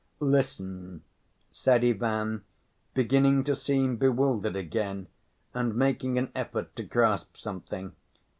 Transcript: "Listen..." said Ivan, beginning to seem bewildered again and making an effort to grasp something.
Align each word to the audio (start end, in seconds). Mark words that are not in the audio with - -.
"Listen..." 0.23 1.03
said 1.51 1.85
Ivan, 1.85 2.43
beginning 2.95 3.43
to 3.43 3.53
seem 3.53 3.97
bewildered 3.97 4.55
again 4.55 5.05
and 5.53 5.75
making 5.75 6.17
an 6.17 6.31
effort 6.33 6.75
to 6.77 6.81
grasp 6.81 7.37
something. 7.37 7.93